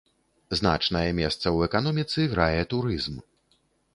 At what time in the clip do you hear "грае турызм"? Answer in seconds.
2.33-3.21